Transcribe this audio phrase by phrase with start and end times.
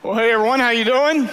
[0.00, 1.28] Well, hey everyone, how you doing?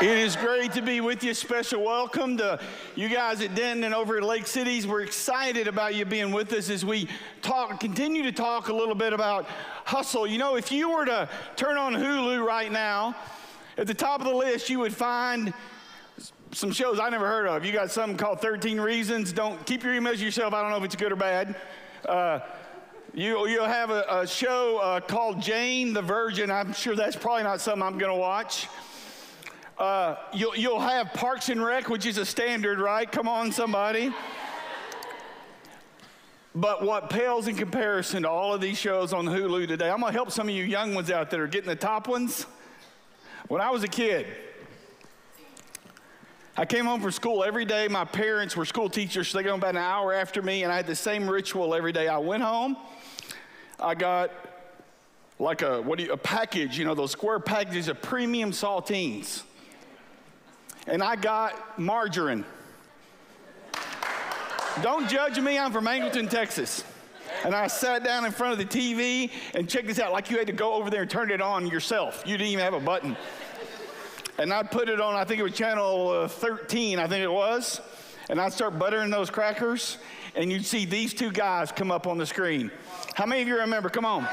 [0.00, 1.34] It is great to be with you.
[1.34, 2.60] Special welcome to
[2.94, 4.86] you guys at Denton and over at Lake Cities.
[4.86, 7.08] We're excited about you being with us as we
[7.42, 9.46] talk, continue to talk a little bit about
[9.84, 10.24] hustle.
[10.24, 13.16] You know, if you were to turn on Hulu right now,
[13.76, 15.52] at the top of the list, you would find
[16.52, 17.64] some shows I never heard of.
[17.64, 19.32] You got something called 13 Reasons.
[19.32, 20.54] Don't keep your emails yourself.
[20.54, 21.56] I don't know if it's good or bad.
[22.04, 22.38] Uh,
[23.18, 26.52] you, you'll have a, a show uh, called Jane the Virgin.
[26.52, 28.68] I'm sure that's probably not something I'm going to watch.
[29.76, 33.10] Uh, you'll, you'll have Parks and Rec, which is a standard, right?
[33.10, 34.14] Come on, somebody.
[36.54, 40.12] But what pales in comparison to all of these shows on Hulu today, I'm going
[40.12, 42.46] to help some of you young ones out that are getting the top ones.
[43.48, 44.26] When I was a kid,
[46.56, 47.88] I came home from school every day.
[47.88, 50.76] My parents were school teachers, so they go about an hour after me, and I
[50.76, 52.08] had the same ritual every day.
[52.08, 52.76] I went home,
[53.80, 54.30] I got
[55.38, 59.42] like a what do you a package, you know, those square packages of premium saltines.
[60.86, 62.44] And I got margarine.
[64.82, 66.84] Don't judge me, I'm from Angleton, Texas.
[67.44, 70.38] And I sat down in front of the TV and check this out, like you
[70.38, 72.22] had to go over there and turn it on yourself.
[72.26, 73.16] You didn't even have a button.
[74.38, 77.30] And I'd put it on, I think it was channel uh, 13, I think it
[77.30, 77.80] was.
[78.30, 79.98] And I'd start buttering those crackers,
[80.34, 82.70] and you'd see these two guys come up on the screen.
[83.14, 83.88] How many of you remember?
[83.88, 84.28] Come on.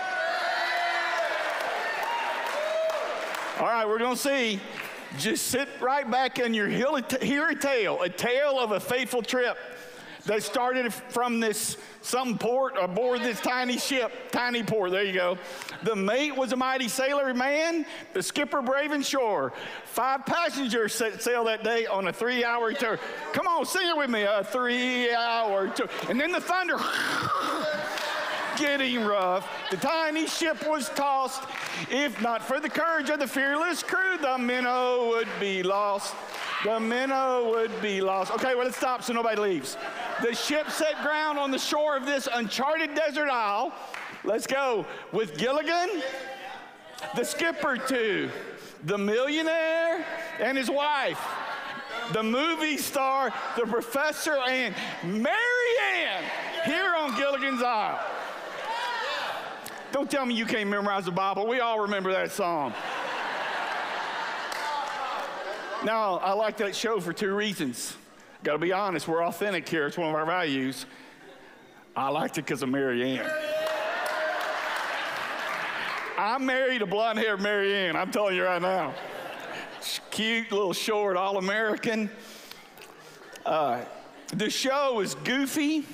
[3.60, 4.60] All right, we're going to see.
[5.18, 9.58] Just sit right back and you hear a tale, a tale of a faithful trip
[10.26, 14.92] that started from this some port aboard this tiny ship, tiny port.
[14.92, 15.38] There you go.
[15.84, 19.54] The mate was a mighty sailor man, the skipper brave and sure.
[19.86, 23.00] Five passengers set sail that day on a three-hour tour.
[23.34, 24.24] Come on, sing it with me.
[24.24, 26.78] A three-hour tour, and then the thunder.
[28.58, 29.50] getting rough.
[29.70, 31.44] The tiny ship was tossed.
[31.90, 36.16] If not for the courage of the fearless crew, the minnow would be lost.
[36.66, 38.32] The minnow would be lost.
[38.32, 39.78] Okay, well, let's stop so nobody leaves.
[40.24, 43.72] The ship set ground on the shore of this uncharted desert isle.
[44.24, 46.02] Let's go with Gilligan,
[47.16, 48.32] the skipper, too,
[48.84, 50.04] the millionaire,
[50.40, 51.24] and his wife,
[52.14, 56.24] the movie star, the professor, and Mary Ann
[56.66, 58.00] here on Gilligan's Isle.
[59.92, 61.46] Don't tell me you can't memorize the Bible.
[61.46, 62.74] We all remember that song.
[65.86, 67.96] Now, I like that show for two reasons.
[68.44, 69.86] Got to be honest, we're authentic here.
[69.86, 70.88] It's one of our values.
[71.96, 73.32] I liked it because of Mary Ann.
[76.18, 78.96] I married a blonde haired Mary Ann, I'm telling you right now.
[79.82, 82.10] She's Cute, little short, all American.
[83.46, 83.82] Uh,
[84.34, 85.86] the show was goofy,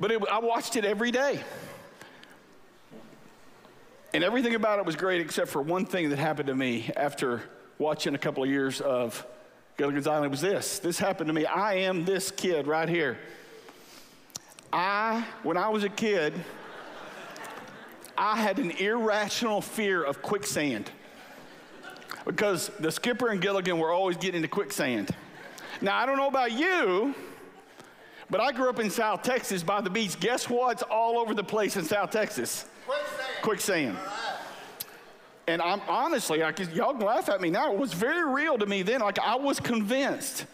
[0.00, 1.38] but it, I watched it every day.
[4.12, 7.42] And everything about it was great except for one thing that happened to me after
[7.78, 9.26] watching a couple of years of
[9.76, 10.78] Gilligan's Island was this.
[10.78, 11.44] This happened to me.
[11.44, 13.18] I am this kid right here.
[14.72, 16.32] I, when I was a kid,
[18.16, 20.90] I had an irrational fear of quicksand
[22.24, 25.10] because the skipper and Gilligan were always getting into quicksand.
[25.80, 27.14] Now, I don't know about you,
[28.30, 30.18] but I grew up in South Texas by the beach.
[30.18, 32.64] Guess what's all over the place in South Texas?
[32.86, 33.42] Quicksand.
[33.42, 33.98] Quicksand.
[35.48, 37.72] And I'm honestly, I y'all can laugh at me now.
[37.72, 39.00] It was very real to me then.
[39.00, 40.44] Like I was convinced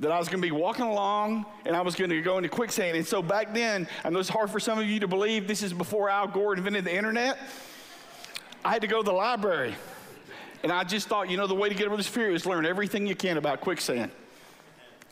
[0.00, 2.48] that I was going to be walking along and I was going to go into
[2.48, 2.96] quicksand.
[2.96, 5.62] And so back then, I know it's hard for some of you to believe this
[5.62, 7.38] is before Al Gore invented the internet.
[8.64, 9.74] I had to go to the library.
[10.62, 12.66] And I just thought, you know, the way to get over this fear is learn
[12.66, 14.10] everything you can about quicksand.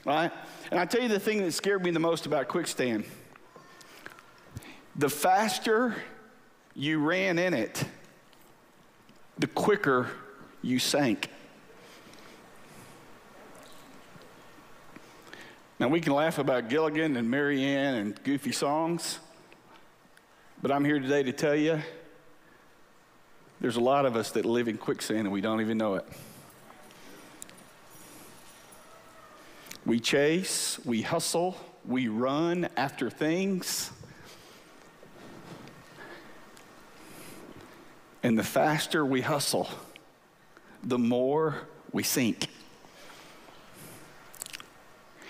[0.04, 0.30] Right?
[0.70, 3.04] And I tell you the thing that scared me the most about quicksand.
[4.96, 5.96] The faster
[6.74, 7.84] you ran in it,
[9.38, 10.08] the quicker
[10.62, 11.28] you sank.
[15.78, 19.18] Now, we can laugh about Gilligan and Mary Ann and goofy songs,
[20.62, 21.80] but I'm here today to tell you
[23.60, 26.06] there's a lot of us that live in quicksand and we don't even know it.
[29.84, 33.90] We chase, we hustle, we run after things
[38.24, 39.68] And the faster we hustle,
[40.82, 42.48] the more we sink.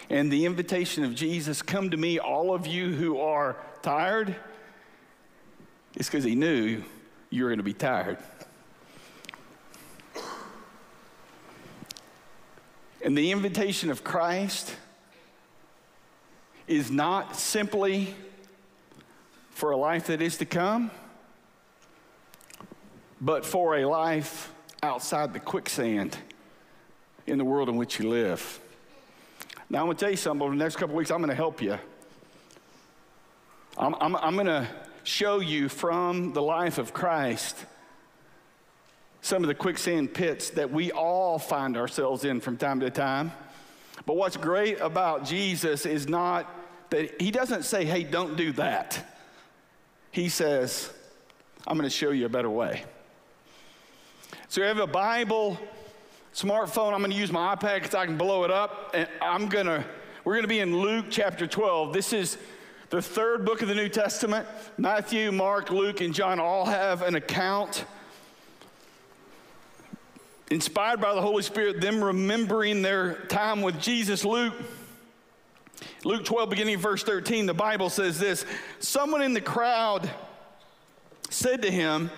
[0.09, 4.37] And the invitation of Jesus, come to me, all of you who are tired,
[5.97, 6.85] is because he knew
[7.31, 8.19] you were going to be tired.
[13.05, 14.73] And the invitation of Christ
[16.69, 18.15] is not simply
[19.51, 20.93] for a life that is to come
[23.25, 26.19] but for a life outside the quicksand
[27.27, 28.61] in the world in which you live.
[29.71, 31.35] Now, I'm going to tell you something over the next couple weeks, I'm going to
[31.35, 31.79] help you.
[33.79, 34.69] I'm, I'm, I'm going to
[35.05, 37.57] show you from the life of Christ
[39.23, 43.33] some of the quicksand pits that we all find ourselves in from time to time.
[44.05, 46.47] But what's great about Jesus is not
[46.91, 49.03] that he doesn't say, hey, don't do that.
[50.11, 50.93] He says,
[51.67, 52.85] I'm going to show you a better way.
[54.49, 55.59] So you have a Bible,
[56.35, 56.93] smartphone.
[56.93, 58.91] I'm going to use my iPad because I can blow it up.
[58.95, 59.85] And I'm going to,
[60.25, 61.93] we're going to be in Luke chapter 12.
[61.93, 62.39] This is
[62.91, 64.47] the third book of the New Testament.
[64.79, 67.85] Matthew, Mark, Luke, and John all have an account
[70.51, 74.25] inspired by the Holy Spirit, them remembering their time with Jesus.
[74.25, 74.55] Luke,
[76.05, 78.45] Luke 12, beginning verse 13, the Bible says this
[78.79, 80.09] Someone in the crowd
[81.31, 82.11] said to him,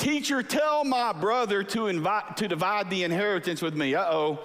[0.00, 3.94] Teacher, tell my brother to, invite, to divide the inheritance with me.
[3.94, 4.38] Uh oh.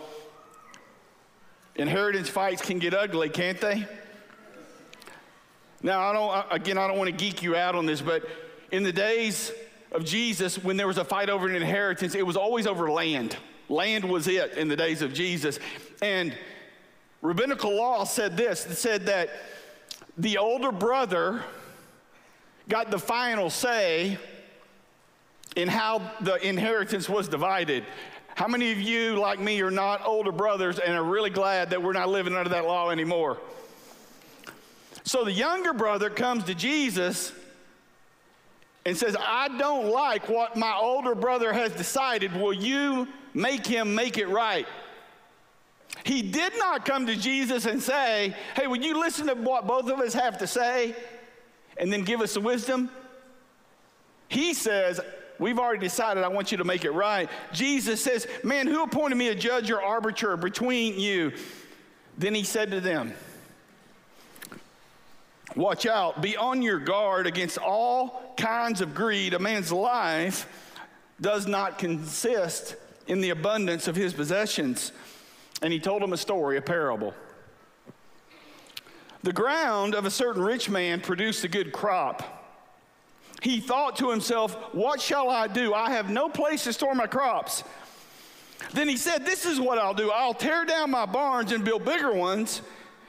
[1.77, 3.87] Inheritance fights can get ugly, can't they?
[5.81, 8.23] Now, I don't, again, I don't want to geek you out on this, but
[8.73, 9.53] in the days
[9.93, 13.37] of Jesus, when there was a fight over an inheritance, it was always over land.
[13.69, 15.59] Land was it in the days of Jesus.
[16.01, 16.35] And
[17.21, 19.29] rabbinical law said this it said that
[20.17, 21.45] the older brother
[22.67, 24.19] got the final say
[25.55, 27.85] in how the inheritance was divided.
[28.35, 31.81] How many of you, like me, are not older brothers and are really glad that
[31.81, 33.37] we're not living under that law anymore?
[35.03, 37.31] So the younger brother comes to Jesus
[38.85, 42.35] and says, I don't like what my older brother has decided.
[42.35, 44.67] Will you make him make it right?
[46.03, 49.89] He did not come to Jesus and say, Hey, would you listen to what both
[49.89, 50.95] of us have to say
[51.77, 52.89] and then give us the wisdom?
[54.27, 54.99] He says,
[55.39, 57.29] We've already decided I want you to make it right.
[57.51, 61.33] Jesus says, Man, who appointed me a judge or arbiter between you?
[62.17, 63.13] Then he said to them,
[65.55, 69.33] Watch out, be on your guard against all kinds of greed.
[69.33, 70.47] A man's life
[71.21, 72.75] does not consist
[73.07, 74.91] in the abundance of his possessions.
[75.61, 77.13] And he told them a story, a parable.
[79.23, 82.34] The ground of a certain rich man produced a good crop.
[83.45, 85.75] He thought to himself, What shall I do?
[85.75, 87.63] I have no place to store my crops.
[88.74, 91.86] Then he said, This is what I'll do I'll tear down my barns and build
[91.86, 92.63] bigger ones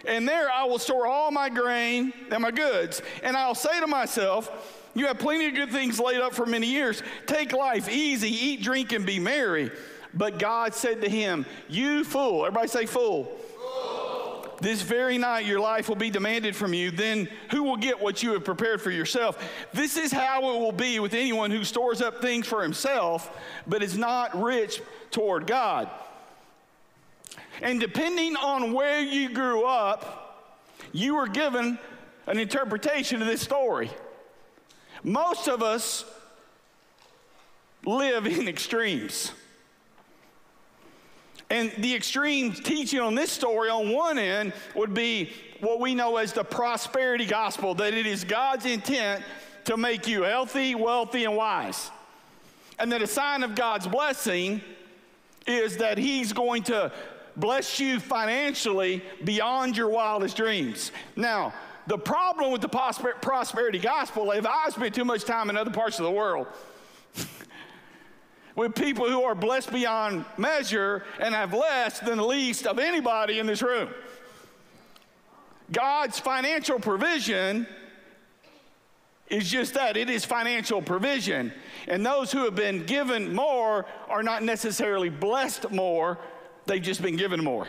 [0.04, 3.00] and there I will store all my grain and my goods.
[3.22, 6.66] And I'll say to myself, You have plenty of good things laid up for many
[6.66, 7.02] years.
[7.24, 9.70] Take life easy, eat, drink, and be merry.
[10.12, 12.44] But God said to him, You fool.
[12.44, 13.34] Everybody say, Fool.
[14.60, 16.90] This very night your life will be demanded from you.
[16.90, 19.38] Then who will get what you have prepared for yourself?
[19.72, 23.36] This is how it will be with anyone who stores up things for himself,
[23.66, 24.80] but is not rich
[25.10, 25.90] toward God.
[27.62, 30.54] And depending on where you grew up,
[30.92, 31.78] you were given
[32.26, 33.90] an interpretation of this story.
[35.02, 36.04] Most of us
[37.84, 39.32] live in extremes.
[41.48, 46.16] And the extreme teaching on this story, on one end, would be what we know
[46.16, 49.22] as the prosperity gospel that it is God's intent
[49.64, 51.90] to make you healthy, wealthy, and wise.
[52.78, 54.60] And that a sign of God's blessing
[55.46, 56.92] is that He's going to
[57.36, 60.90] bless you financially beyond your wildest dreams.
[61.14, 61.54] Now,
[61.86, 66.00] the problem with the prosperity gospel, if I spend too much time in other parts
[66.00, 66.48] of the world,
[68.56, 73.38] with people who are blessed beyond measure and have less than the least of anybody
[73.38, 73.88] in this room.
[75.70, 77.66] God's financial provision
[79.28, 81.52] is just that it is financial provision.
[81.86, 86.18] And those who have been given more are not necessarily blessed more
[86.66, 87.66] They've just been given more.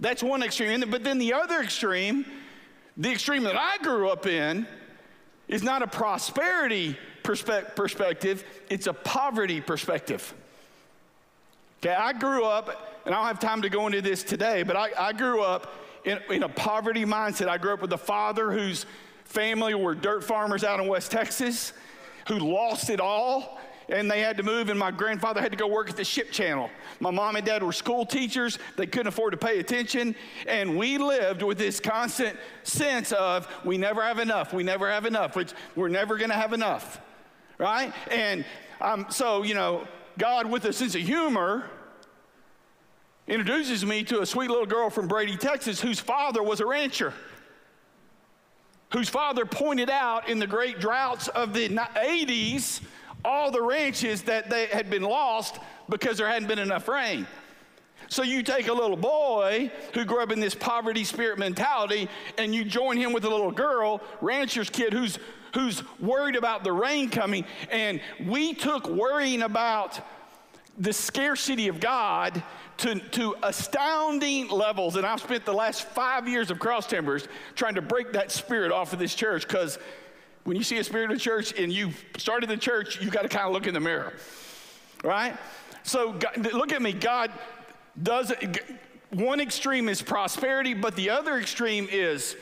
[0.00, 0.84] That's one extreme.
[0.88, 2.24] But then the other extreme,
[2.96, 4.66] the extreme that I grew up in,
[5.48, 10.34] is not a prosperity perspective, it's a poverty perspective.
[11.80, 14.76] Okay, I grew up, and I don't have time to go into this today, but
[14.76, 15.72] I, I grew up
[16.04, 17.48] in, in a poverty mindset.
[17.48, 18.86] I grew up with a father whose
[19.24, 21.72] family were dirt farmers out in West Texas
[22.28, 25.66] who lost it all and they had to move, and my grandfather had to go
[25.66, 26.70] work at the ship channel.
[27.00, 28.58] My mom and dad were school teachers.
[28.76, 30.14] They couldn't afford to pay attention.
[30.46, 35.04] And we lived with this constant sense of we never have enough, we never have
[35.04, 37.00] enough, which we're never going to have enough,
[37.62, 37.92] right?
[38.10, 38.44] And
[38.80, 39.86] um, so, you know,
[40.18, 41.70] God, with a sense of humor,
[43.26, 47.14] introduces me to a sweet little girl from Brady, Texas, whose father was a rancher
[48.92, 52.82] whose father pointed out in the great droughts of the 80s
[53.24, 57.26] all the ranches that they had been lost because there hadn't been enough rain.
[58.08, 62.54] So you take a little boy who grew up in this poverty spirit mentality and
[62.54, 65.18] you join him with a little girl, rancher's kid, who's
[65.54, 67.44] who's worried about the rain coming.
[67.70, 70.00] And we took worrying about
[70.78, 72.42] the scarcity of God
[72.78, 74.96] to, to astounding levels.
[74.96, 78.72] And I've spent the last five years of Cross Timbers trying to break that spirit
[78.72, 79.78] off of this church because
[80.44, 83.28] when you see a spirit of church and you started the church, you got to
[83.28, 84.14] kind of look in the mirror,
[85.04, 85.36] right?
[85.84, 86.92] So God, look at me.
[86.92, 87.30] God
[88.02, 88.32] does
[89.10, 92.34] one extreme is prosperity, but the other extreme is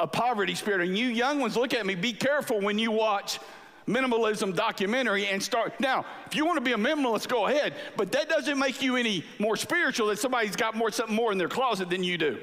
[0.00, 0.86] a poverty spirit.
[0.86, 1.94] And you young ones, look at me.
[1.94, 3.38] Be careful when you watch
[3.86, 5.78] minimalism documentary and start.
[5.80, 7.74] Now, if you want to be a minimalist, go ahead.
[7.96, 11.38] But that doesn't make you any more spiritual that somebody's got more something more in
[11.38, 12.38] their closet than you do.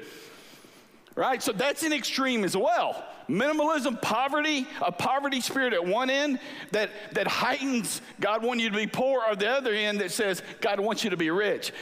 [1.14, 1.42] Right?
[1.42, 3.04] So that's an extreme as well.
[3.28, 6.40] Minimalism, poverty, a poverty spirit at one end
[6.72, 10.42] that, that heightens God wants you to be poor, or the other end that says
[10.60, 11.72] God wants you to be rich.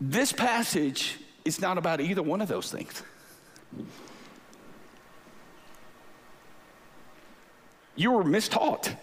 [0.00, 3.02] This passage is not about either one of those things.
[7.94, 8.94] You were mistaught.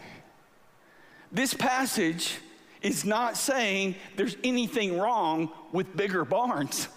[1.32, 2.38] This passage
[2.82, 6.90] is not saying there's anything wrong with bigger barns.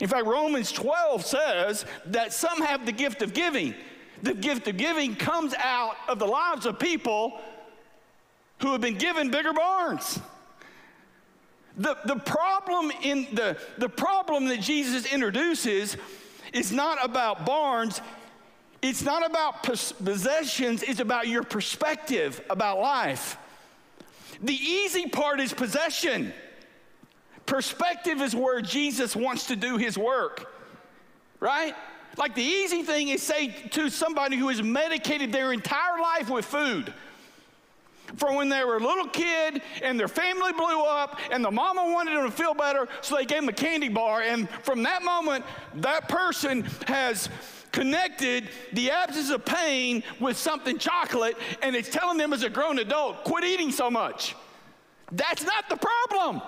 [0.00, 3.74] In fact, Romans 12 says that some have the gift of giving.
[4.22, 7.40] The gift of giving comes out of the lives of people
[8.60, 10.20] who have been given bigger barns.
[11.78, 15.96] The, the problem in the, the problem that Jesus introduces
[16.52, 18.00] is not about barns,
[18.82, 23.36] it's not about possessions, it's about your perspective about life.
[24.42, 26.32] The easy part is possession.
[27.46, 30.52] Perspective is where Jesus wants to do his work,
[31.40, 31.74] right?
[32.16, 36.44] Like the easy thing is say to somebody who has medicated their entire life with
[36.44, 36.92] food
[38.16, 41.84] from when they were a little kid and their family blew up and the mama
[41.84, 44.22] wanted them to feel better, so they gave them a candy bar.
[44.22, 45.44] And from that moment,
[45.76, 47.28] that person has
[47.72, 52.78] connected the absence of pain with something chocolate and it's telling them as a grown
[52.78, 54.34] adult, quit eating so much.
[55.12, 56.42] That's not the problem.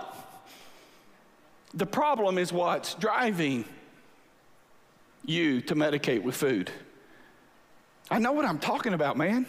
[1.75, 3.65] The problem is what's driving
[5.25, 6.71] you to medicate with food.
[8.11, 9.47] I know what I'm talking about, man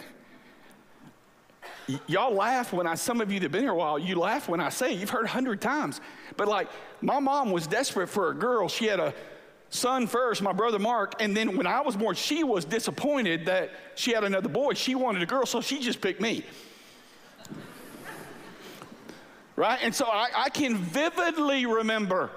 [2.08, 4.48] y'all laugh when I, some of you that have been here a while, you laugh
[4.48, 6.02] when I say, you've heard a hundred times.
[6.38, 6.70] But like,
[7.02, 8.68] my mom was desperate for a girl.
[8.68, 9.14] She had a
[9.70, 13.72] son first, my brother Mark, and then when I was born, she was disappointed that
[13.96, 14.74] she had another boy.
[14.74, 16.44] She wanted a girl, so she just picked me.
[19.56, 19.80] right?
[19.82, 22.30] And so I, I can vividly remember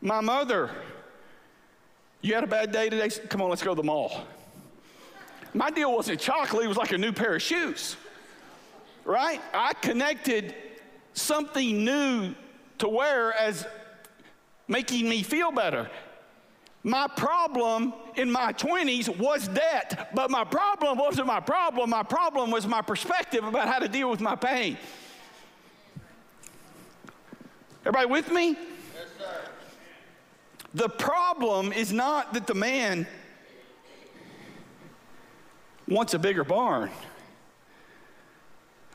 [0.00, 0.70] my mother.
[2.20, 3.08] You had a bad day today?
[3.28, 4.24] Come on, let's go to the mall.
[5.54, 7.96] My deal wasn't chocolate, it was like a new pair of shoes
[9.08, 9.40] right?
[9.54, 10.54] I connected
[11.14, 12.34] something new
[12.76, 13.66] to wear as
[14.68, 15.90] making me feel better.
[16.84, 21.90] My problem in my 20s was debt, but my problem wasn't my problem.
[21.90, 24.76] My problem was my perspective about how to deal with my pain.
[27.80, 28.48] Everybody with me?
[28.50, 28.58] Yes,
[29.18, 29.40] sir.
[30.74, 33.06] The problem is not that the man
[35.88, 36.90] wants a bigger barn.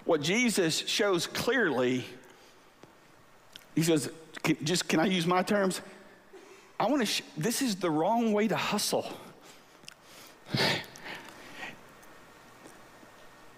[0.05, 2.05] What Jesus shows clearly,
[3.75, 4.09] he says,
[4.43, 5.81] can, just can I use my terms?
[6.79, 9.07] I want to, sh- this is the wrong way to hustle.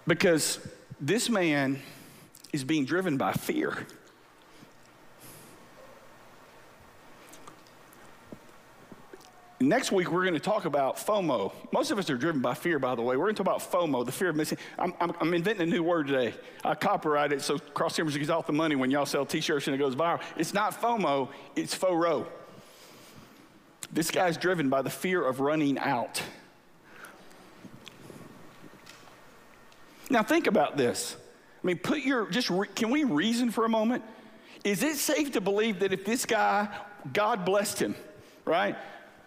[0.06, 0.60] because
[1.00, 1.82] this man
[2.52, 3.86] is being driven by fear.
[9.58, 11.50] Next week, we're going to talk about FOMO.
[11.72, 13.16] Most of us are driven by fear, by the way.
[13.16, 14.58] We're going to talk about FOMO, the fear of missing.
[14.78, 16.34] I'm, I'm, I'm inventing a new word today.
[16.62, 19.66] I copyright it so Cross Timbers gets off the money when y'all sell t shirts
[19.66, 20.20] and it goes viral.
[20.36, 22.26] It's not FOMO, it's FORO.
[23.90, 26.22] This guy's driven by the fear of running out.
[30.10, 31.16] Now, think about this.
[31.64, 34.04] I mean, put your, just, re, can we reason for a moment?
[34.64, 36.68] Is it safe to believe that if this guy,
[37.12, 37.94] God blessed him,
[38.44, 38.76] right?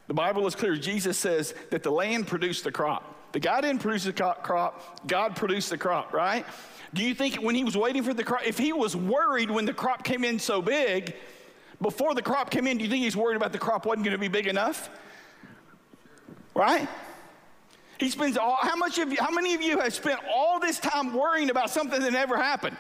[0.10, 0.76] The Bible is clear.
[0.76, 3.16] Jesus says that the land produced the crop.
[3.32, 6.48] The guy didn't produce the crop, God produced the crop, right?
[6.96, 9.66] Do you think when he was waiting for the crop, if he was worried when
[9.66, 11.16] the crop came in so big,
[11.80, 14.16] before the crop came in, do you think he's worried about the crop wasn't going
[14.16, 14.90] to be big enough?
[16.56, 16.90] Right?
[18.00, 20.80] He spends all, how much of you, how many of you have spent all this
[20.80, 22.78] time worrying about something that never happened?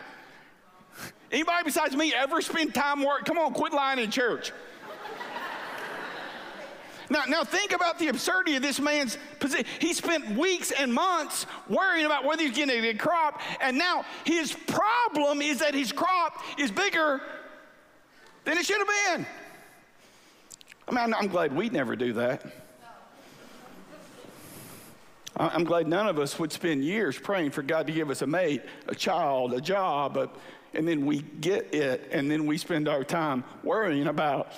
[1.31, 3.25] Anybody besides me ever spend time worrying?
[3.25, 4.51] Come on, quit lying in church.
[7.09, 9.65] Now, now think about the absurdity of this man's position.
[9.79, 14.05] He spent weeks and months worrying about whether he's getting a good crop, and now
[14.25, 17.21] his problem is that his crop is bigger
[18.45, 19.25] than it should have been.
[20.87, 22.45] I mean, I'm glad we never do that.
[25.37, 28.27] I'm glad none of us would spend years praying for God to give us a
[28.27, 30.29] mate, a child, a job,
[30.73, 34.51] and then we get it, and then we spend our time worrying about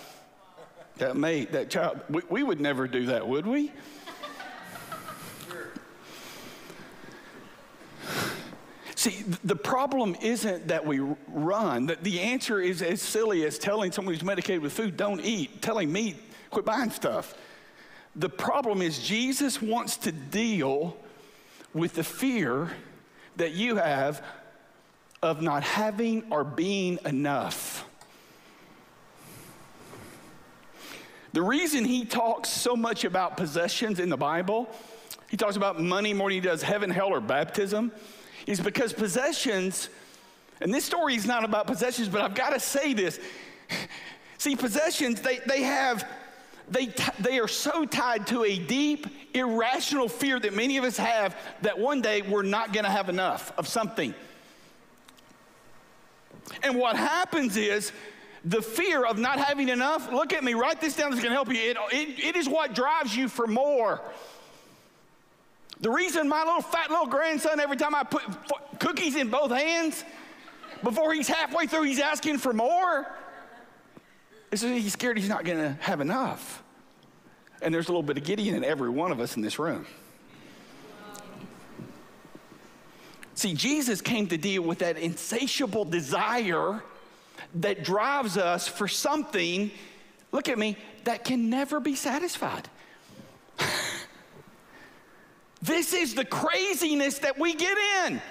[1.02, 2.00] that mate, that child.
[2.10, 3.72] We, we would never do that, would we?
[8.96, 11.88] See, the problem isn't that we run.
[11.88, 15.64] The, the answer is as silly as telling someone who's medicated with food, don't eat,
[15.64, 16.18] telling me,
[16.52, 17.34] quit buying stuff.
[18.16, 20.96] The problem is Jesus wants to deal
[21.74, 22.70] with the fear
[23.38, 24.24] that you have
[25.24, 27.71] of not having or being enough.
[31.34, 34.70] The reason he talks so much about possessions in the Bible,
[35.30, 37.92] he talks about money more than he does heaven, hell, or baptism,
[38.48, 39.90] is because possessions,
[40.60, 43.20] and this story is not about possessions, but I've got to say this.
[44.38, 46.06] See, possessions, they, they have,
[46.70, 50.98] they, t- they are so tied to a deep, irrational fear that many of us
[50.98, 54.14] have that one day we're not going to have enough of something.
[56.64, 57.92] And what happens is
[58.44, 61.50] the fear of not having enough, look at me, write this down, it's gonna help
[61.50, 61.56] you.
[61.56, 64.02] It, it, it is what drives you for more.
[65.80, 68.24] The reason my little fat little grandson, every time I put
[68.80, 70.04] cookies in both hands,
[70.84, 73.08] before he's halfway through, he's asking for more,
[74.52, 76.64] is he's scared he's not gonna have enough.
[77.62, 79.86] And there's a little bit of Gideon in every one of us in this room.
[83.36, 86.84] See, Jesus came to deal with that insatiable desire
[87.56, 89.72] that drives us for something,
[90.32, 92.70] look at me, that can never be satisfied.
[95.62, 98.22] this is the craziness that we get in.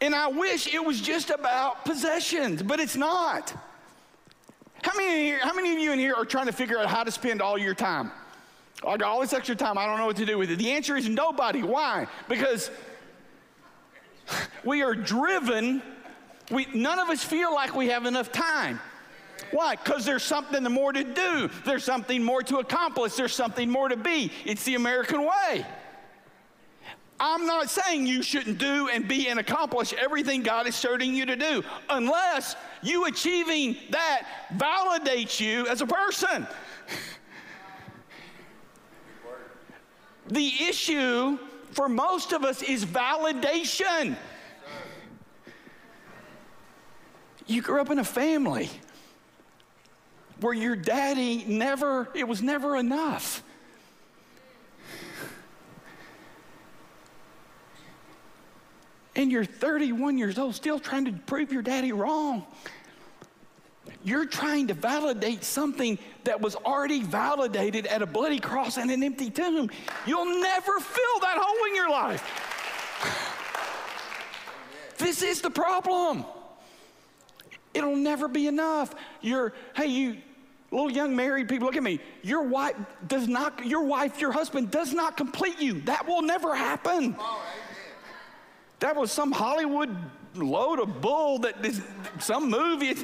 [0.00, 3.54] And I wish it was just about possessions, but it's not.
[4.82, 7.04] How many, here, how many of you in here are trying to figure out how
[7.04, 8.10] to spend all your time?
[8.84, 10.58] I got all this extra time, I don't know what to do with it.
[10.58, 11.62] The answer is nobody.
[11.62, 12.08] Why?
[12.28, 12.72] Because
[14.64, 15.82] we are driven,
[16.50, 18.80] we, none of us feel like we have enough time.
[19.50, 19.76] Why?
[19.76, 23.96] Because there's something more to do, there's something more to accomplish, there's something more to
[23.96, 24.30] be.
[24.44, 25.66] It's the American way.
[27.20, 31.24] I'm not saying you shouldn't do and be and accomplish everything God is starting you
[31.26, 36.46] to do, unless you achieving that validates you as a person.
[40.28, 41.38] The issue
[41.72, 44.16] for most of us is validation.
[47.46, 48.70] You grew up in a family
[50.40, 53.42] where your daddy never, it was never enough.
[59.14, 62.46] And you're 31 years old, still trying to prove your daddy wrong.
[64.04, 69.02] You're trying to validate something that was already validated at a bloody cross and an
[69.02, 69.70] empty tomb.
[70.06, 73.28] You'll never fill that hole in your life.
[74.98, 76.24] This is the problem.
[77.74, 78.94] It'll never be enough.
[79.20, 80.18] You're, hey, you
[80.70, 82.00] little young married people, look at me.
[82.22, 85.80] Your wife does not, your wife, your husband does not complete you.
[85.82, 87.16] That will never happen.
[88.80, 89.94] That was some Hollywood
[90.34, 91.54] load of bull that
[92.18, 92.94] some movie.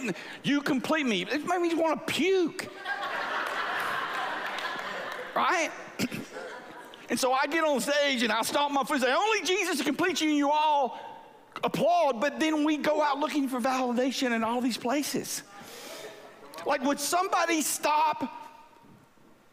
[0.42, 1.22] you complete me.
[1.22, 2.68] It made me want to puke.
[5.34, 5.70] right?
[7.10, 9.76] and so I get on stage and I stomp my foot and say, only Jesus
[9.76, 10.98] can complete you, and you all
[11.64, 15.42] applaud, but then we go out looking for validation in all these places.
[16.66, 18.24] Like, would somebody stop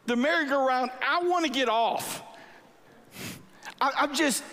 [0.05, 0.91] the merry-go-round?
[1.07, 2.21] I want to get off.
[3.79, 4.43] I, I'm just,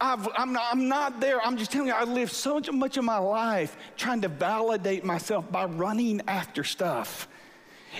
[0.00, 1.40] i am not, I'm not there.
[1.44, 5.50] I'm just telling you, I lived so much of my life trying to validate myself
[5.50, 7.28] by running after stuff.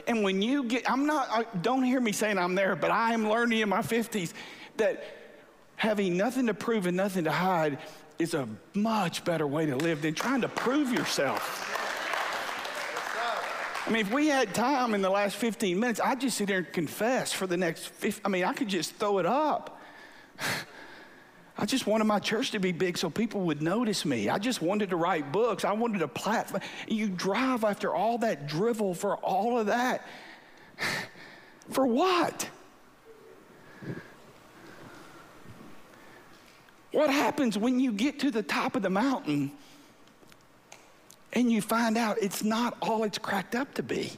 [0.07, 3.15] And when you get, I'm not, I, don't hear me saying I'm there, but I
[3.15, 4.35] am learning in my 50s
[4.77, 5.05] that
[5.77, 7.79] having nothing to prove and nothing to hide
[8.19, 11.73] is a much better way to live than trying to prove yourself.
[13.87, 16.59] I mean, if we had time in the last 15 minutes, I'd just sit there
[16.59, 19.81] and confess for the next 15, I mean, I could just throw it up.
[21.59, 24.29] I just wanted my church to be big so people would notice me.
[24.29, 25.65] I just wanted to write books.
[25.65, 26.63] I wanted a platform.
[26.87, 30.07] You drive after all that drivel for all of that.
[31.71, 32.49] For what?
[36.93, 39.51] What happens when you get to the top of the mountain
[41.33, 44.13] and you find out it's not all it's cracked up to be.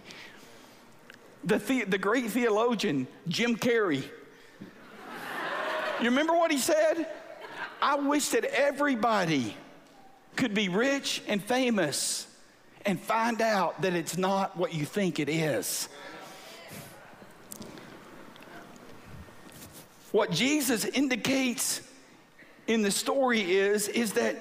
[1.45, 4.05] The, the, the great theologian, Jim Carrey,
[6.01, 7.09] you remember what he said?
[7.81, 9.57] I wish that everybody
[10.37, 12.27] could be rich and famous
[12.85, 15.89] and find out that it's not what you think it is.
[20.13, 21.83] What Jesus indicates
[22.67, 24.41] in the story is, is that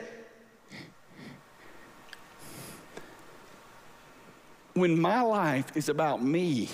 [4.73, 6.69] when my life is about me,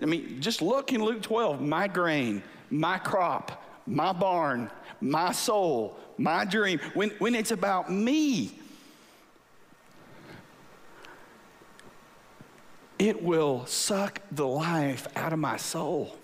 [0.00, 5.98] I mean, just look in Luke 12 my grain, my crop, my barn, my soul,
[6.18, 8.58] my dream, when, when it's about me,
[12.98, 16.16] it will suck the life out of my soul.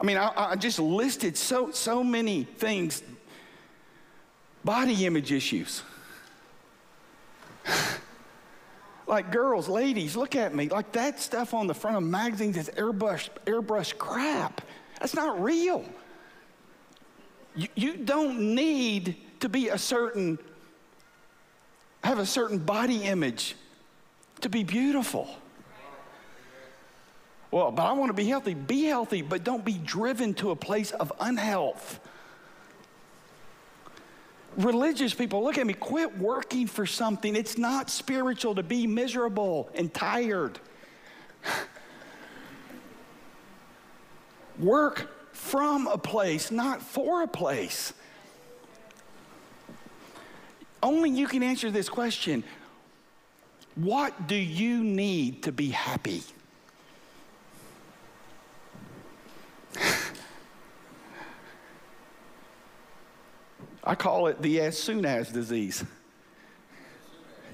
[0.00, 3.02] I mean, I, I, just listed so, so many things
[4.64, 5.82] body image issues.
[9.06, 10.68] like girls, ladies, look at me.
[10.68, 14.60] Like that stuff on the front of magazines is airbrush, airbrush crap.
[15.00, 15.84] That's not real.
[17.54, 20.38] You, you don't need to be a certain,
[22.04, 23.54] have a certain body image
[24.40, 25.28] to be beautiful.
[27.50, 28.54] Well, but I want to be healthy.
[28.54, 32.00] Be healthy, but don't be driven to a place of unhealth.
[34.56, 37.36] Religious people, look at me, quit working for something.
[37.36, 40.58] It's not spiritual to be miserable and tired.
[44.58, 47.92] Work from a place, not for a place.
[50.82, 52.44] Only you can answer this question
[53.74, 56.22] What do you need to be happy?
[63.84, 65.84] I call it the as soon as disease.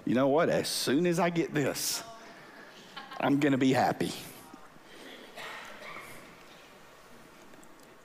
[0.05, 0.49] You know what?
[0.49, 2.03] As soon as I get this,
[3.21, 4.13] I'm going to be happy.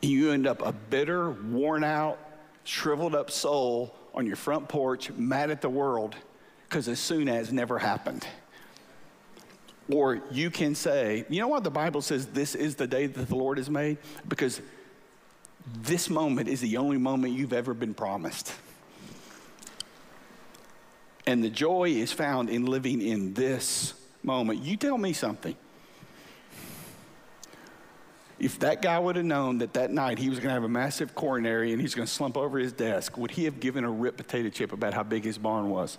[0.01, 2.19] You end up a bitter, worn out,
[2.63, 6.15] shriveled up soul on your front porch, mad at the world,
[6.67, 8.27] because as soon as never happened.
[9.89, 13.29] Or you can say, you know what the Bible says, this is the day that
[13.29, 13.97] the Lord has made?
[14.27, 14.61] Because
[15.81, 18.53] this moment is the only moment you've ever been promised.
[21.25, 24.61] And the joy is found in living in this moment.
[24.63, 25.55] You tell me something.
[28.39, 30.69] If that guy would have known that that night he was going to have a
[30.69, 33.89] massive coronary and he's going to slump over his desk, would he have given a
[33.89, 35.97] rip potato chip about how big his barn was?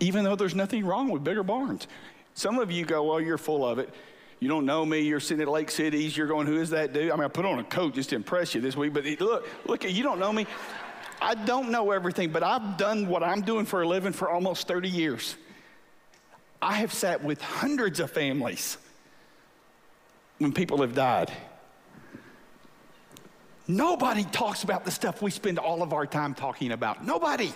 [0.00, 1.86] Even though there's nothing wrong with bigger barns.
[2.34, 3.92] Some of you go, well, you're full of it.
[4.40, 5.00] You don't know me.
[5.00, 6.16] You're sitting at Lake Cities.
[6.16, 7.10] You're going, who is that dude?
[7.10, 9.48] I mean, I put on a coat just to impress you this week, but look,
[9.66, 10.46] look, you don't know me.
[11.20, 14.68] I don't know everything, but I've done what I'm doing for a living for almost
[14.68, 15.36] 30 years.
[16.62, 18.78] I have sat with hundreds of families
[20.38, 21.32] when people have died.
[23.66, 27.04] Nobody talks about the stuff we spend all of our time talking about.
[27.04, 27.52] Nobody.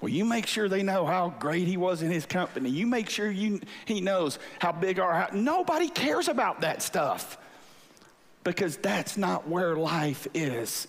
[0.00, 2.68] Well, you make sure they know how great he was in his company.
[2.68, 5.32] You make sure you, he knows how big our house.
[5.32, 7.38] Nobody cares about that stuff
[8.42, 10.88] because that's not where life is.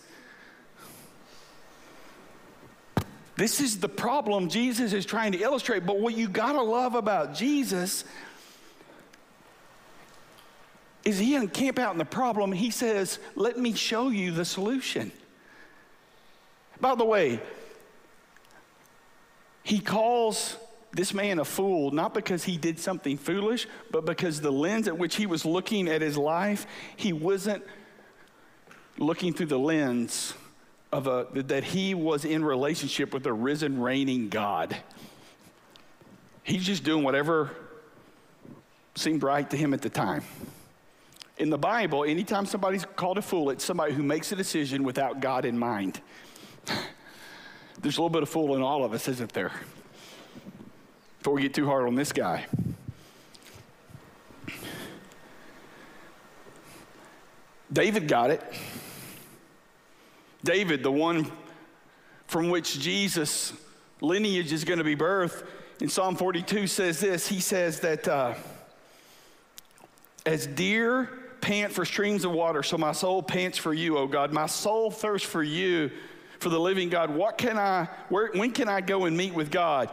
[3.37, 5.85] This is the problem Jesus is trying to illustrate.
[5.85, 8.05] But what you got to love about Jesus
[11.05, 12.51] is he doesn't camp out in the problem.
[12.51, 15.11] He says, Let me show you the solution.
[16.81, 17.39] By the way,
[19.63, 20.57] he calls
[20.91, 24.97] this man a fool, not because he did something foolish, but because the lens at
[24.97, 26.65] which he was looking at his life,
[26.95, 27.63] he wasn't
[28.97, 30.33] looking through the lens
[30.91, 34.75] of a, that he was in relationship with a risen, reigning God.
[36.43, 37.51] He's just doing whatever
[38.95, 40.23] seemed right to him at the time.
[41.37, 45.19] In the Bible, anytime somebody's called a fool, it's somebody who makes a decision without
[45.19, 45.99] God in mind.
[47.81, 49.51] There's a little bit of fool in all of us, isn't there?
[51.19, 52.45] Before we get too hard on this guy.
[57.71, 58.41] David got it.
[60.43, 61.29] David, the one
[62.27, 63.51] from which Jesus'
[63.99, 65.43] lineage is going to be birthed,
[65.81, 68.35] in Psalm 42 says this He says that uh,
[70.25, 74.33] as deer pant for streams of water, so my soul pants for you, O God.
[74.33, 75.91] My soul thirsts for you
[76.39, 77.11] for the living God.
[77.11, 79.91] What can I, where, when can I go and meet with God?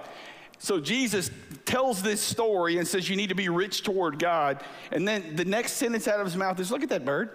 [0.58, 1.30] So Jesus
[1.66, 4.64] tells this story and says you need to be rich toward God.
[4.92, 7.28] And then the next sentence out of his mouth is look at that bird.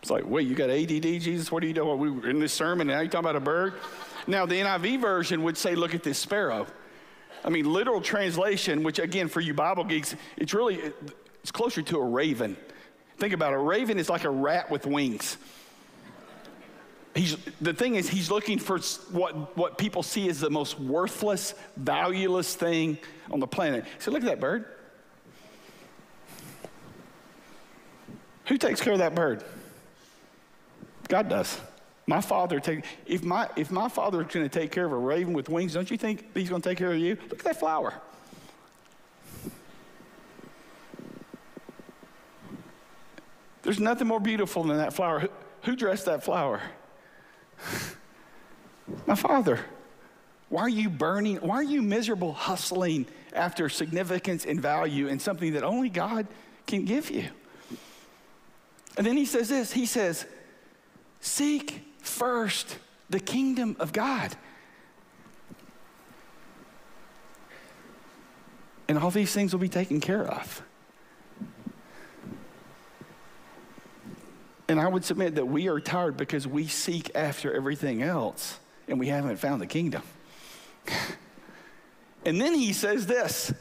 [0.00, 1.52] It's like, wait, you got ADD, Jesus?
[1.52, 1.98] What are you doing?
[1.98, 3.74] We were in this sermon, now you're talking about a bird?
[4.26, 6.66] Now, the NIV version would say, look at this sparrow.
[7.44, 10.80] I mean, literal translation, which again, for you Bible geeks, it's really,
[11.42, 12.56] it's closer to a raven.
[13.18, 13.56] Think about it.
[13.56, 15.36] A raven is like a rat with wings.
[17.14, 18.78] He's, the thing is, he's looking for
[19.10, 22.98] what, what people see as the most worthless, valueless thing
[23.30, 23.84] on the planet.
[23.98, 24.66] So look at that bird.
[28.46, 29.44] Who takes care of that bird?
[31.08, 31.60] God does.
[32.08, 34.96] My father take if my if my father is going to take care of a
[34.96, 37.18] raven with wings, don't you think he's going to take care of you?
[37.28, 37.92] Look at that flower.
[43.60, 45.20] There's nothing more beautiful than that flower.
[45.20, 45.28] Who,
[45.64, 46.62] who dressed that flower?
[49.06, 49.60] My father.
[50.48, 51.36] Why are you burning?
[51.36, 56.26] Why are you miserable hustling after significance and value and something that only God
[56.66, 57.26] can give you?
[58.96, 60.24] And then he says this He says,
[61.20, 62.78] Seek first
[63.10, 64.36] the kingdom of God.
[68.88, 70.62] And all these things will be taken care of.
[74.68, 78.98] And I would submit that we are tired because we seek after everything else and
[78.98, 80.02] we haven't found the kingdom.
[82.24, 83.52] and then he says this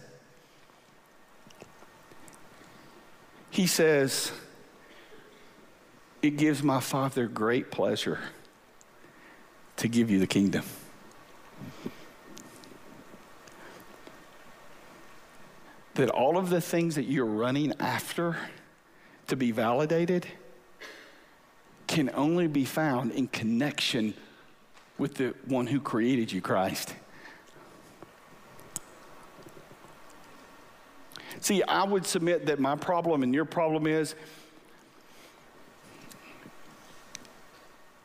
[3.49, 4.31] He says,
[6.21, 8.19] It gives my Father great pleasure
[9.77, 10.63] to give you the kingdom.
[15.95, 18.37] That all of the things that you're running after
[19.27, 20.27] to be validated
[21.87, 24.13] can only be found in connection
[24.97, 26.93] with the one who created you, Christ.
[31.39, 34.15] See, I would submit that my problem and your problem is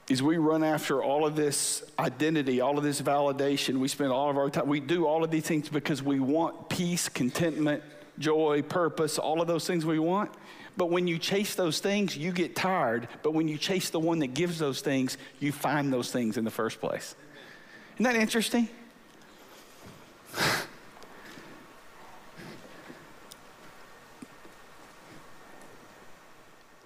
[0.08, 3.78] is we run after all of this identity, all of this validation.
[3.78, 6.68] We spend all of our time, we do all of these things because we want
[6.68, 7.82] peace, contentment,
[8.18, 10.30] joy, purpose, all of those things we want.
[10.76, 13.08] But when you chase those things, you get tired.
[13.22, 16.44] But when you chase the one that gives those things, you find those things in
[16.44, 17.14] the first place.
[17.96, 18.68] Isn't that interesting?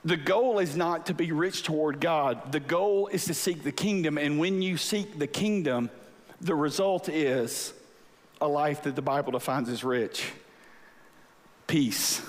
[0.07, 2.53] The goal is not to be rich toward God.
[2.53, 4.19] The goal is to seek the kingdom.
[4.19, 5.91] And when you seek the kingdom,
[6.41, 7.75] the result is
[8.41, 10.33] a life that the Bible defines as rich
[11.67, 12.23] peace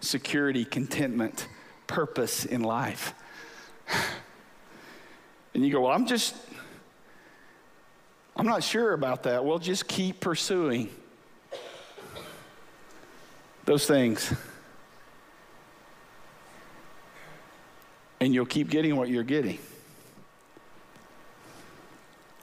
[0.00, 1.48] security, contentment,
[1.86, 3.14] purpose in life.
[5.54, 6.36] And you go, Well, I'm just,
[8.36, 9.44] I'm not sure about that.
[9.44, 10.90] Well, just keep pursuing
[13.64, 14.32] those things.
[18.20, 19.58] And you'll keep getting what you're getting.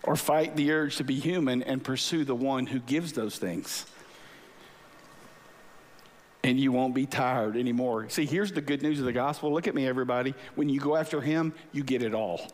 [0.03, 3.85] Or fight the urge to be human and pursue the one who gives those things
[6.45, 8.07] and you won't be tired anymore.
[8.09, 9.51] See, here's the good news of the gospel.
[9.51, 10.35] Look at me, everybody.
[10.53, 12.51] When you go after Him, you get it all.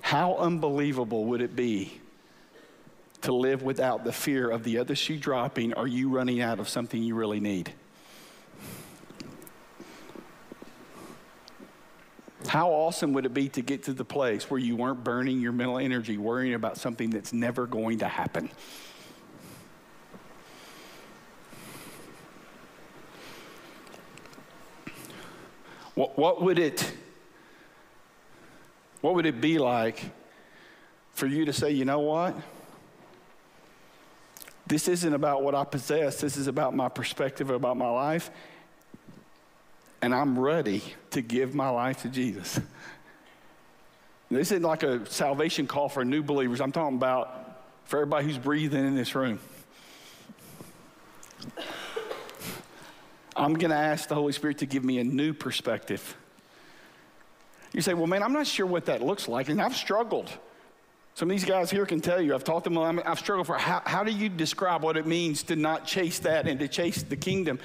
[0.00, 2.00] How unbelievable would it be
[3.20, 6.70] to live without the fear of the other shoe dropping or you running out of
[6.70, 7.74] something you really need?
[12.46, 15.52] How awesome would it be to get to the place where you weren't burning your
[15.52, 18.50] mental energy worrying about something that's never going to happen?
[25.94, 26.92] What, what would it
[29.02, 30.10] what would it be like
[31.10, 32.34] for you to say, you know what?
[34.66, 36.20] This isn't about what I possess.
[36.20, 38.30] This is about my perspective about my life.
[40.02, 42.58] And I'm ready to give my life to Jesus.
[44.30, 46.60] This isn't like a salvation call for new believers.
[46.60, 49.38] I'm talking about for everybody who's breathing in this room.
[53.36, 56.16] I'm going to ask the Holy Spirit to give me a new perspective.
[57.72, 60.30] You say, well, man, I'm not sure what that looks like, and I've struggled.
[61.14, 63.82] Some of these guys here can tell you, I've taught them, I've struggled for how,
[63.84, 67.16] how do you describe what it means to not chase that and to chase the
[67.16, 67.58] kingdom?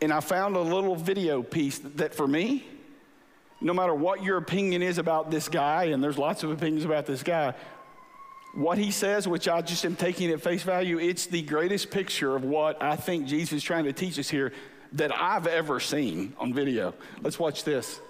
[0.00, 2.64] And I found a little video piece that for me,
[3.60, 7.06] no matter what your opinion is about this guy, and there's lots of opinions about
[7.06, 7.54] this guy,
[8.54, 12.36] what he says, which I just am taking at face value, it's the greatest picture
[12.36, 14.52] of what I think Jesus is trying to teach us here
[14.92, 16.94] that I've ever seen on video.
[17.20, 18.00] Let's watch this.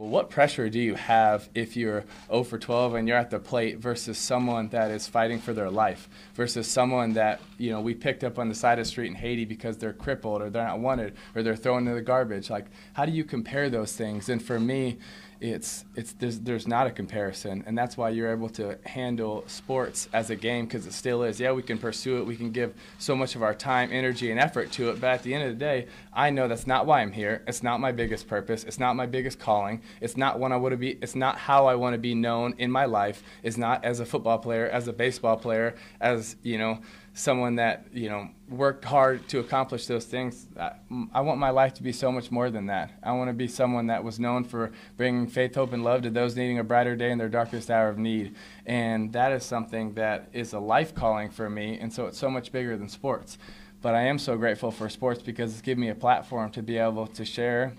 [0.00, 3.38] Well, what pressure do you have if you're 0 for 12 and you're at the
[3.38, 7.92] plate versus someone that is fighting for their life versus someone that, you know, we
[7.92, 10.66] picked up on the side of the street in Haiti because they're crippled or they're
[10.66, 12.48] not wanted or they're thrown in the garbage?
[12.48, 14.30] Like, how do you compare those things?
[14.30, 14.96] And for me,
[15.40, 17.64] it's it's there's, there's not a comparison.
[17.66, 21.40] And that's why you're able to handle sports as a game because it still is.
[21.40, 22.26] Yeah we can pursue it.
[22.26, 25.00] We can give so much of our time energy and effort to it.
[25.00, 27.42] But at the end of the day i know that's not why i'm here.
[27.46, 28.64] It's not my biggest purpose.
[28.64, 29.80] It's not my biggest calling.
[30.00, 32.54] It's not what i want to be it's not how i want to be known
[32.58, 33.22] in my life.
[33.42, 36.80] It's not as a football player as a baseball player as you know
[37.20, 40.46] someone that you know worked hard to accomplish those things.
[40.58, 40.72] I,
[41.12, 42.90] I, want my life to be so much more than that.
[43.02, 46.10] I want to be someone that was known for bringing faith, hope, and love to
[46.10, 48.34] those needing a brighter day in their darkest hour of need.
[48.66, 51.78] And that is something that is a life calling for me.
[51.78, 53.38] And so it's so much bigger than sports.
[53.82, 56.76] But I am so grateful for sports because it's given me a platform to be
[56.76, 57.74] able to share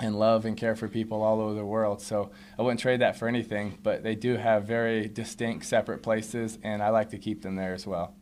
[0.00, 2.00] and love and care for people all over the world.
[2.00, 6.58] So I wouldn't trade that for anything, but they do have very distinct, separate places,
[6.62, 8.14] and I like to keep them there as well.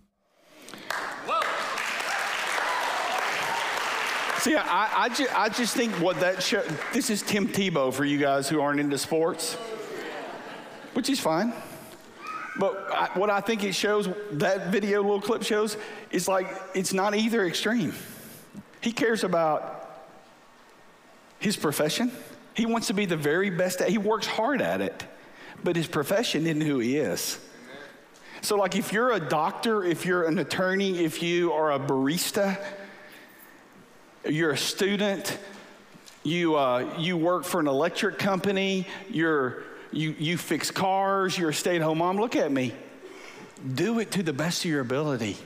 [4.40, 8.04] See, I, I, ju- I just think what that show, this is Tim Tebow for
[8.04, 9.54] you guys who aren't into sports,
[10.94, 11.52] which is fine.
[12.57, 15.76] But I, what I think it shows, that video little clip shows,
[16.12, 17.92] is like it's not either extreme.
[18.81, 20.07] He cares about
[21.40, 22.12] his profession.
[22.54, 23.81] He wants to be the very best.
[23.81, 25.04] At, he works hard at it,
[25.64, 27.38] but his profession isn't who he is.
[28.40, 32.62] So, like, if you're a doctor, if you're an attorney, if you are a barista,
[34.24, 35.38] you're a student,
[36.22, 41.55] you, uh, you work for an electric company, you're, you, you fix cars, you're a
[41.55, 42.72] stay at home mom, look at me.
[43.74, 45.37] Do it to the best of your ability.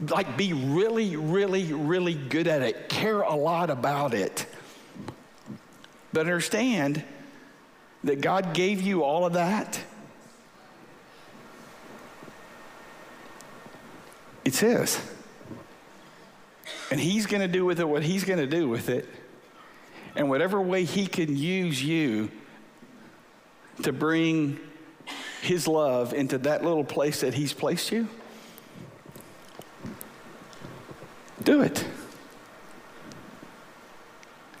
[0.00, 2.88] Like, be really, really, really good at it.
[2.88, 4.46] Care a lot about it.
[6.12, 7.02] But understand
[8.04, 9.80] that God gave you all of that.
[14.48, 14.98] It's His.
[16.90, 19.06] And He's going to do with it what He's going to do with it.
[20.16, 22.30] And whatever way He can use you
[23.82, 24.58] to bring
[25.42, 28.08] His love into that little place that He's placed you,
[31.42, 31.84] do it.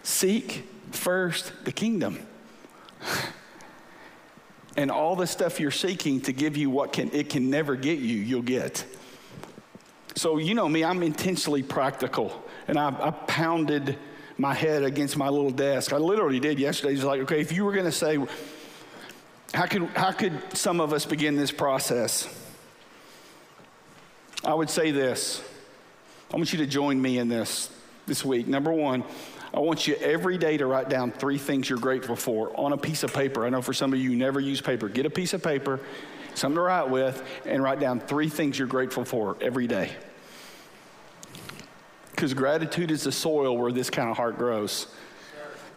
[0.02, 2.26] Seek first the kingdom.
[4.76, 8.00] And all the stuff you're seeking to give you what can, it can never get
[8.00, 8.84] you, you'll get.
[10.18, 12.42] So, you know me, I'm intensely practical.
[12.66, 13.96] And I, I pounded
[14.36, 15.92] my head against my little desk.
[15.92, 16.94] I literally did yesterday.
[16.94, 18.18] It's like, okay, if you were going to say,
[19.54, 22.28] how could, how could some of us begin this process?
[24.42, 25.40] I would say this.
[26.32, 27.70] I want you to join me in this
[28.06, 28.48] this week.
[28.48, 29.04] Number one,
[29.54, 32.76] I want you every day to write down three things you're grateful for on a
[32.76, 33.46] piece of paper.
[33.46, 34.88] I know for some of you, you never use paper.
[34.88, 35.78] Get a piece of paper,
[36.34, 39.92] something to write with, and write down three things you're grateful for every day.
[42.18, 44.88] Because gratitude is the soil where this kind of heart grows.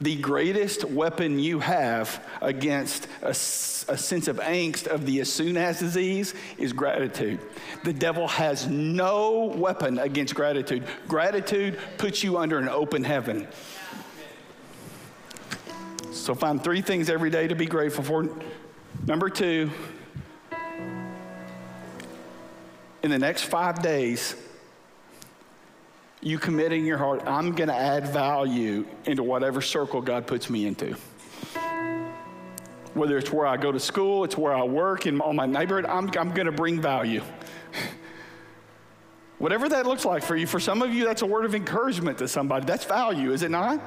[0.02, 5.56] The greatest weapon you have against a, a, sense of angst of the as soon
[5.56, 7.40] as disease is gratitude.
[7.84, 10.84] The devil has no weapon against gratitude.
[11.08, 13.48] Gratitude puts you under an open heaven.
[16.12, 18.28] So find three things every day to be grateful for.
[19.06, 19.70] Number two,
[23.04, 24.36] in the next five days,
[26.22, 30.68] you committing your heart, I'm going to add value into whatever circle God puts me
[30.68, 30.96] into.
[32.94, 36.10] Whether it's where I go to school, it's where I work, in my neighborhood, I'm,
[36.20, 37.24] I'm going to bring value.
[39.40, 40.46] Whatever that looks like for you.
[40.46, 42.66] For some of you, that's a word of encouragement to somebody.
[42.66, 43.82] That's value, is it not?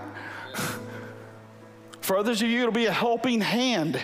[2.01, 3.99] For others of you, it'll be a helping hand.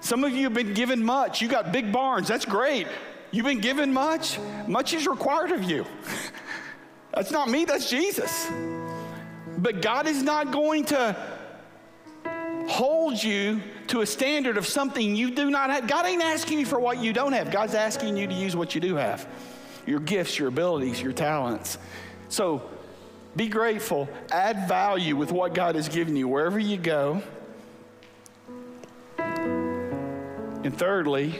[0.00, 1.40] Some of you have been given much.
[1.40, 2.26] You got big barns.
[2.26, 2.88] That's great.
[3.30, 4.38] You've been given much.
[4.66, 5.86] Much is required of you.
[7.14, 8.50] That's not me, that's Jesus.
[9.58, 11.16] But God is not going to
[12.68, 15.86] hold you to a standard of something you do not have.
[15.86, 17.50] God ain't asking you for what you don't have.
[17.52, 19.26] God's asking you to use what you do have
[19.86, 21.76] your gifts, your abilities, your talents.
[22.30, 22.62] So
[23.36, 27.22] be grateful, add value with what God has given you wherever you go.
[29.18, 31.38] And thirdly,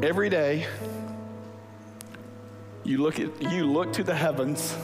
[0.00, 0.68] every day,
[2.86, 4.76] you look at you look to the heavens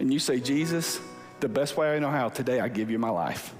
[0.00, 1.00] and you say, Jesus,
[1.40, 3.54] the best way I know how, today I give you my life.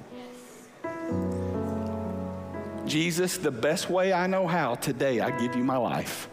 [2.86, 6.28] Jesus, the best way I know how, today I give you my life.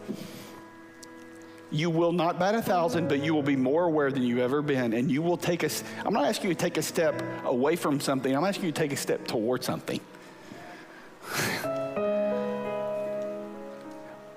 [1.70, 4.60] you will not bat a thousand, but you will be more aware than you've ever
[4.60, 4.92] been.
[4.92, 5.70] And you will take a,
[6.04, 8.78] I'm not asking you to take a step away from something, I'm asking you to
[8.78, 10.00] take a step toward something.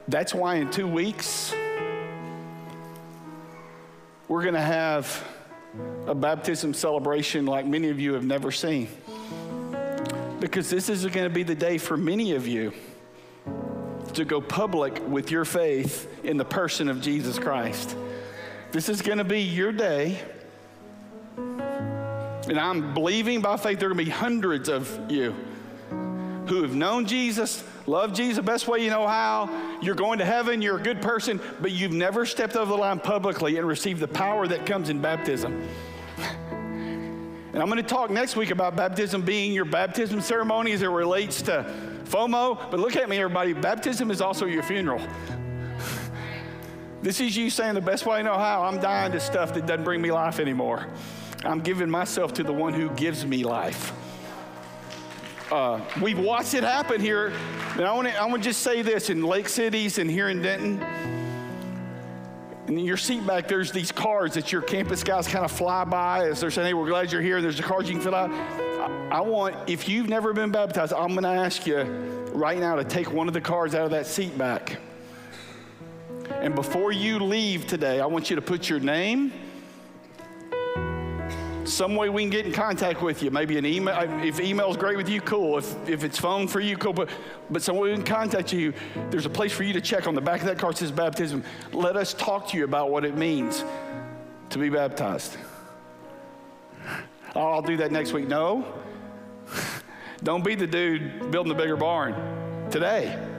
[0.08, 1.54] That's why in two weeks,
[4.28, 5.24] we're going to have
[6.06, 8.88] a baptism celebration like many of you have never seen.
[10.40, 12.72] Because this is going to be the day for many of you
[14.14, 17.96] to go public with your faith in the person of Jesus Christ.
[18.72, 20.20] This is going to be your day.
[21.38, 25.36] And I'm believing by faith there are going to be hundreds of you
[26.48, 29.80] who have known Jesus, love Jesus the best way you know how.
[29.82, 33.00] You're going to heaven, you're a good person, but you've never stepped over the line
[33.00, 35.68] publicly and received the power that comes in baptism.
[36.18, 40.88] And I'm going to talk next week about baptism being your baptism ceremony as it
[40.88, 41.66] relates to
[42.04, 42.70] FOMO.
[42.70, 43.54] But look at me, everybody.
[43.54, 45.02] Baptism is also your funeral.
[47.02, 48.64] This is you saying the best way I know how.
[48.64, 50.88] I'm dying to stuff that doesn't bring me life anymore.
[51.46, 53.94] I'm giving myself to the one who gives me life.
[55.52, 57.32] Uh, we've watched it happen here.
[57.74, 60.82] And I want to I just say this in Lake Cities and here in Denton.
[62.68, 65.84] And in your seat back, there's these cards that your campus guys kind of fly
[65.84, 67.42] by as they're saying, hey, we're glad you're here.
[67.42, 68.32] There's a card you can fill out.
[68.32, 71.84] I, I want, if you've never been baptized, I'm going to ask you
[72.34, 74.78] right now to take one of the cards out of that seat back.
[76.32, 79.32] And before you leave today, I want you to put your name,
[81.66, 83.32] some way we can get in contact with you.
[83.32, 83.96] Maybe an email.
[84.24, 85.58] If email's great with you, cool.
[85.58, 86.94] If, if it's phone for you, cool.
[86.94, 87.10] But,
[87.50, 88.74] but some way we can contact you.
[89.10, 91.44] There's a place for you to check on the back of that card says baptism.
[91.74, 93.64] Let us talk to you about what it means
[94.50, 95.38] to be baptized.
[97.36, 98.28] Oh, I'll do that next week.
[98.28, 98.66] No.
[100.24, 103.35] Don't be the dude building the bigger barn today.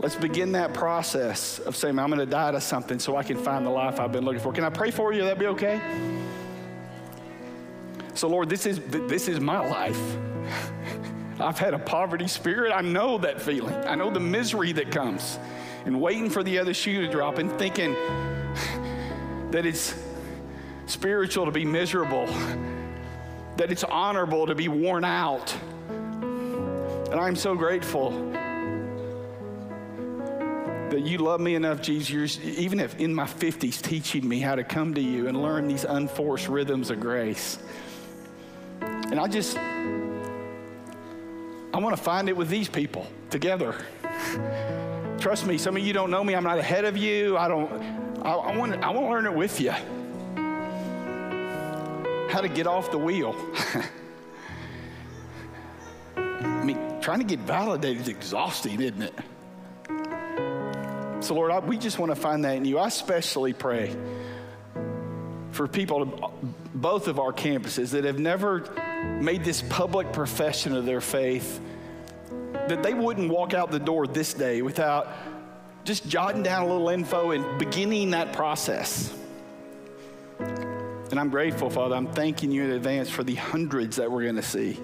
[0.00, 3.36] Let's begin that process of saying, I'm going to die to something so I can
[3.36, 4.50] find the life I've been looking for.
[4.50, 5.24] Can I pray for you?
[5.24, 5.78] That'd be okay?
[8.14, 10.00] So, Lord, this is, this is my life.
[11.38, 12.72] I've had a poverty spirit.
[12.72, 13.74] I know that feeling.
[13.74, 15.38] I know the misery that comes.
[15.84, 17.92] And waiting for the other shoe to drop and thinking
[19.50, 19.94] that it's
[20.86, 22.24] spiritual to be miserable,
[23.58, 25.54] that it's honorable to be worn out.
[25.90, 28.34] And I'm so grateful
[30.90, 34.64] that you love me enough, Jesus, even if in my 50s, teaching me how to
[34.64, 37.58] come to you and learn these unforced rhythms of grace.
[38.80, 39.56] And I just,
[41.72, 43.74] I want to find it with these people together.
[45.18, 46.34] Trust me, some of you don't know me.
[46.34, 47.36] I'm not ahead of you.
[47.36, 47.70] I don't,
[48.22, 49.72] I, I want, I want to learn it with you.
[52.30, 53.34] How to get off the wheel.
[56.16, 59.14] I mean, trying to get validated is exhausting, isn't it?
[61.30, 62.76] So, Lord, I, we just want to find that in you.
[62.76, 63.94] I especially pray
[65.52, 66.30] for people, to,
[66.74, 68.68] both of our campuses, that have never
[69.20, 71.60] made this public profession of their faith,
[72.52, 75.06] that they wouldn't walk out the door this day without
[75.84, 79.16] just jotting down a little info and beginning that process.
[80.40, 81.94] And I'm grateful, Father.
[81.94, 84.80] I'm thanking you in advance for the hundreds that we're going to see.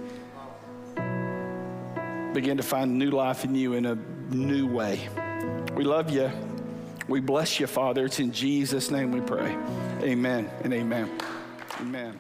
[2.35, 3.97] Begin to find new life in you in a
[4.31, 5.09] new way.
[5.77, 6.33] We love you.
[7.07, 8.07] We bless you, Father.
[8.07, 9.55] It's in Jesus' name we pray.
[10.01, 11.11] Amen and amen.
[11.81, 12.19] Amen.